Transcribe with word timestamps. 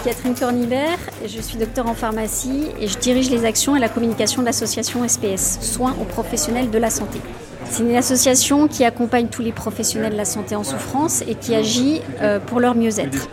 suis 0.00 0.08
Catherine 0.08 0.34
Cornibert, 0.34 0.98
je 1.26 1.40
suis 1.40 1.58
docteur 1.58 1.86
en 1.86 1.94
pharmacie 1.94 2.66
et 2.80 2.86
je 2.86 2.98
dirige 2.98 3.30
les 3.30 3.44
actions 3.44 3.76
et 3.76 3.80
la 3.80 3.88
communication 3.88 4.40
de 4.40 4.46
l'association 4.46 5.06
SPS, 5.06 5.58
Soins 5.60 5.94
aux 6.00 6.04
professionnels 6.04 6.70
de 6.70 6.78
la 6.78 6.90
santé. 6.90 7.20
C'est 7.64 7.82
une 7.82 7.94
association 7.94 8.68
qui 8.68 8.84
accompagne 8.84 9.28
tous 9.28 9.42
les 9.42 9.52
professionnels 9.52 10.12
de 10.12 10.16
la 10.16 10.24
santé 10.24 10.56
en 10.56 10.64
souffrance 10.64 11.22
et 11.22 11.34
qui 11.34 11.54
agit 11.54 12.00
euh, 12.20 12.38
pour 12.38 12.60
leur 12.60 12.74
mieux-être. 12.74 13.28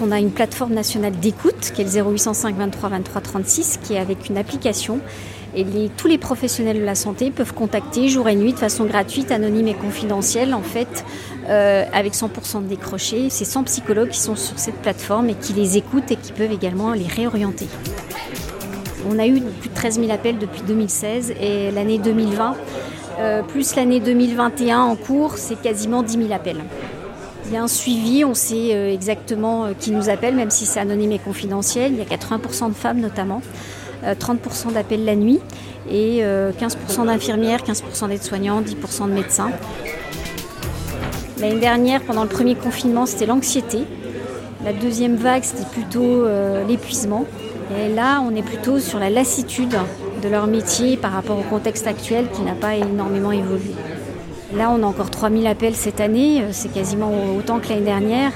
On 0.00 0.12
a 0.12 0.18
une 0.18 0.30
plateforme 0.30 0.74
nationale 0.74 1.18
d'écoute 1.18 1.72
qui 1.74 1.80
est 1.80 1.84
le 1.84 2.16
0805 2.16 2.54
23 2.56 2.90
23 2.90 3.20
36 3.22 3.80
qui 3.82 3.94
est 3.94 3.98
avec 3.98 4.28
une 4.28 4.36
application 4.36 5.00
et 5.54 5.64
tous 5.96 6.06
les 6.06 6.18
professionnels 6.18 6.78
de 6.78 6.84
la 6.84 6.94
santé 6.94 7.30
peuvent 7.30 7.54
contacter 7.54 8.08
jour 8.08 8.28
et 8.28 8.34
nuit 8.34 8.52
de 8.52 8.58
façon 8.58 8.84
gratuite, 8.84 9.32
anonyme 9.32 9.68
et 9.68 9.74
confidentielle 9.74 10.52
en 10.52 10.60
fait 10.60 11.04
euh, 11.48 11.84
avec 11.94 12.12
100% 12.12 12.64
de 12.64 12.68
décroché. 12.68 13.30
C'est 13.30 13.46
100 13.46 13.64
psychologues 13.64 14.10
qui 14.10 14.20
sont 14.20 14.36
sur 14.36 14.58
cette 14.58 14.76
plateforme 14.76 15.30
et 15.30 15.34
qui 15.34 15.54
les 15.54 15.78
écoutent 15.78 16.10
et 16.10 16.16
qui 16.16 16.32
peuvent 16.32 16.52
également 16.52 16.92
les 16.92 17.06
réorienter. 17.06 17.68
On 19.10 19.18
a 19.18 19.26
eu 19.26 19.40
plus 19.40 19.70
de 19.70 19.74
13 19.74 20.00
000 20.00 20.10
appels 20.10 20.38
depuis 20.38 20.60
2016 20.66 21.32
et 21.40 21.70
l'année 21.70 21.98
2020, 21.98 22.54
euh, 23.20 23.42
plus 23.42 23.76
l'année 23.76 24.00
2021 24.00 24.80
en 24.80 24.96
cours, 24.96 25.38
c'est 25.38 25.60
quasiment 25.60 26.02
10 26.02 26.18
000 26.18 26.32
appels. 26.32 26.62
Il 27.46 27.54
y 27.54 27.56
a 27.56 27.62
un 27.62 27.68
suivi, 27.68 28.24
on 28.24 28.34
sait 28.34 28.74
euh, 28.74 28.92
exactement 28.92 29.68
qui 29.78 29.90
nous 29.90 30.08
appelle, 30.08 30.34
même 30.34 30.50
si 30.50 30.66
c'est 30.66 30.80
anonyme 30.80 31.12
et 31.12 31.18
confidentiel. 31.18 31.92
Il 31.92 31.98
y 31.98 32.02
a 32.02 32.04
80% 32.04 32.68
de 32.68 32.74
femmes 32.74 33.00
notamment, 33.00 33.40
30% 34.04 34.72
d'appels 34.72 35.04
la 35.04 35.16
nuit 35.16 35.40
et 35.90 36.22
15% 36.22 37.06
d'infirmières, 37.06 37.60
15% 37.60 38.08
d'aides-soignants, 38.08 38.60
10% 38.60 39.08
de 39.08 39.12
médecins. 39.12 39.50
L'année 41.38 41.60
dernière, 41.60 42.00
pendant 42.02 42.22
le 42.22 42.28
premier 42.30 42.54
confinement, 42.54 43.04
c'était 43.04 43.26
l'anxiété. 43.26 43.80
La 44.64 44.72
deuxième 44.72 45.16
vague, 45.16 45.44
c'était 45.44 45.68
plutôt 45.68 46.24
euh, 46.24 46.66
l'épuisement. 46.66 47.26
Et 47.78 47.92
là, 47.92 48.22
on 48.26 48.34
est 48.34 48.42
plutôt 48.42 48.80
sur 48.80 48.98
la 48.98 49.10
lassitude 49.10 49.76
de 50.22 50.28
leur 50.28 50.46
métier 50.46 50.96
par 50.96 51.12
rapport 51.12 51.38
au 51.38 51.42
contexte 51.42 51.86
actuel 51.86 52.28
qui 52.32 52.40
n'a 52.40 52.54
pas 52.54 52.74
énormément 52.74 53.32
évolué. 53.32 53.74
Là, 54.54 54.70
on 54.70 54.82
a 54.82 54.86
encore 54.86 55.10
3000 55.10 55.46
appels 55.46 55.74
cette 55.74 56.00
année, 56.00 56.42
euh, 56.42 56.48
c'est 56.52 56.72
quasiment 56.72 57.10
autant 57.36 57.58
que 57.58 57.68
l'année 57.68 57.82
dernière. 57.82 58.32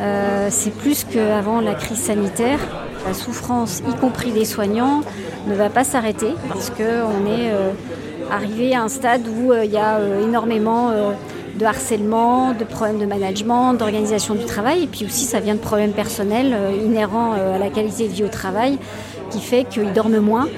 Euh, 0.00 0.48
c'est 0.50 0.72
plus 0.72 1.04
qu'avant 1.04 1.60
la 1.60 1.74
crise 1.74 1.98
sanitaire. 1.98 2.58
La 3.06 3.14
souffrance, 3.14 3.82
y 3.88 3.94
compris 3.96 4.32
des 4.32 4.44
soignants, 4.44 5.02
ne 5.46 5.54
va 5.54 5.68
pas 5.68 5.84
s'arrêter 5.84 6.34
parce 6.48 6.70
qu'on 6.70 7.30
est 7.30 7.52
arrivé 8.32 8.74
à 8.74 8.82
un 8.82 8.88
stade 8.88 9.28
où 9.28 9.52
il 9.52 9.70
y 9.70 9.76
a 9.76 10.00
énormément 10.22 10.90
de 11.58 11.64
harcèlement, 11.64 12.52
de 12.52 12.64
problèmes 12.64 12.98
de 12.98 13.06
management, 13.06 13.74
d'organisation 13.74 14.34
du 14.34 14.44
travail. 14.44 14.84
Et 14.84 14.86
puis 14.86 15.04
aussi, 15.04 15.24
ça 15.24 15.40
vient 15.40 15.54
de 15.54 15.60
problèmes 15.60 15.92
personnels 15.92 16.52
euh, 16.54 16.72
inhérents 16.84 17.34
euh, 17.38 17.56
à 17.56 17.58
la 17.58 17.70
qualité 17.70 18.08
de 18.08 18.12
vie 18.12 18.24
au 18.24 18.28
travail 18.28 18.78
qui 19.30 19.40
fait 19.40 19.64
qu'ils 19.64 19.92
dorment 19.92 20.18
moins, 20.18 20.48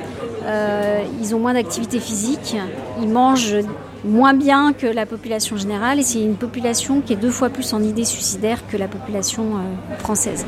euh, 0.46 1.02
ils 1.20 1.34
ont 1.34 1.38
moins 1.38 1.54
d'activité 1.54 1.98
physique, 1.98 2.56
ils 3.00 3.08
mangent 3.08 3.56
moins 4.04 4.34
bien 4.34 4.72
que 4.72 4.86
la 4.86 5.06
population 5.06 5.56
générale 5.56 5.98
et 5.98 6.02
c'est 6.02 6.20
une 6.20 6.36
population 6.36 7.00
qui 7.00 7.12
est 7.12 7.16
deux 7.16 7.30
fois 7.30 7.48
plus 7.50 7.72
en 7.72 7.82
idées 7.82 8.04
suicidaires 8.04 8.66
que 8.68 8.76
la 8.76 8.88
population 8.88 9.44
française. 9.98 10.46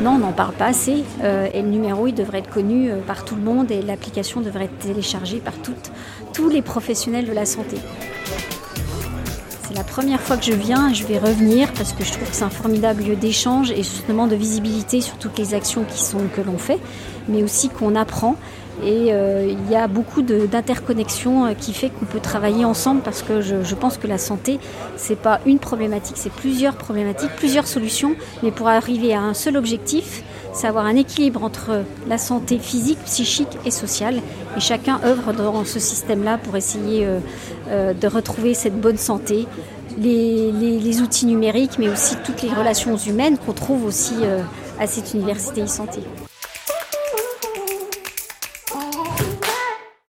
Non, 0.00 0.12
on 0.12 0.18
n'en 0.18 0.32
parle 0.32 0.54
pas 0.54 0.66
assez 0.66 1.04
et 1.22 1.62
le 1.62 1.68
numéro 1.68 2.06
il 2.06 2.14
devrait 2.14 2.38
être 2.38 2.50
connu 2.50 2.90
par 3.06 3.24
tout 3.24 3.36
le 3.36 3.42
monde 3.42 3.70
et 3.70 3.82
l'application 3.82 4.40
devrait 4.40 4.64
être 4.64 4.78
téléchargée 4.78 5.38
par 5.38 5.54
toutes, 5.54 5.92
tous 6.32 6.48
les 6.48 6.62
professionnels 6.62 7.26
de 7.26 7.32
la 7.32 7.44
santé. 7.44 7.76
C'est 9.74 9.74
la 9.74 9.84
première 9.84 10.20
fois 10.20 10.36
que 10.36 10.44
je 10.44 10.52
viens 10.52 10.90
et 10.90 10.94
je 10.94 11.06
vais 11.06 11.18
revenir 11.18 11.72
parce 11.72 11.92
que 11.92 12.04
je 12.04 12.12
trouve 12.12 12.28
que 12.28 12.36
c'est 12.36 12.44
un 12.44 12.50
formidable 12.50 13.02
lieu 13.02 13.16
d'échange 13.16 13.70
et 13.70 13.82
justement 13.82 14.26
de 14.26 14.36
visibilité 14.36 15.00
sur 15.00 15.16
toutes 15.16 15.38
les 15.38 15.54
actions 15.54 15.84
que 15.84 16.40
l'on 16.42 16.58
fait, 16.58 16.78
mais 17.28 17.42
aussi 17.42 17.70
qu'on 17.70 17.96
apprend. 17.96 18.36
Et 18.82 19.12
euh, 19.12 19.46
il 19.48 19.70
y 19.70 19.76
a 19.76 19.86
beaucoup 19.86 20.22
d'interconnexions 20.22 21.46
euh, 21.46 21.54
qui 21.54 21.72
fait 21.72 21.90
qu'on 21.90 22.06
peut 22.06 22.20
travailler 22.20 22.64
ensemble 22.64 23.02
parce 23.02 23.22
que 23.22 23.40
je, 23.40 23.62
je 23.62 23.74
pense 23.74 23.98
que 23.98 24.06
la 24.06 24.18
santé, 24.18 24.58
c'est 24.96 25.18
pas 25.18 25.40
une 25.46 25.58
problématique, 25.58 26.16
c'est 26.16 26.32
plusieurs 26.32 26.74
problématiques, 26.74 27.30
plusieurs 27.36 27.66
solutions, 27.66 28.16
mais 28.42 28.50
pour 28.50 28.68
arriver 28.68 29.14
à 29.14 29.20
un 29.20 29.34
seul 29.34 29.56
objectif, 29.56 30.24
c'est 30.54 30.68
avoir 30.68 30.86
un 30.86 30.94
équilibre 30.94 31.42
entre 31.42 31.82
la 32.08 32.16
santé 32.16 32.58
physique, 32.58 32.98
psychique 33.04 33.58
et 33.66 33.70
sociale. 33.70 34.22
Et 34.56 34.60
chacun 34.60 35.00
œuvre 35.04 35.32
dans 35.32 35.64
ce 35.64 35.80
système-là 35.80 36.38
pour 36.38 36.56
essayer 36.56 37.04
euh, 37.04 37.18
euh, 37.68 37.92
de 37.92 38.06
retrouver 38.06 38.54
cette 38.54 38.80
bonne 38.80 38.96
santé, 38.96 39.46
les, 39.98 41.00
outils 41.02 41.26
numériques, 41.26 41.78
mais 41.78 41.88
aussi 41.88 42.14
toutes 42.24 42.42
les 42.42 42.50
relations 42.50 42.96
humaines 42.96 43.36
qu'on 43.36 43.52
trouve 43.52 43.84
aussi 43.84 44.14
euh, 44.22 44.42
à 44.78 44.86
cette 44.86 45.12
université 45.12 45.62
e-santé. 45.62 46.00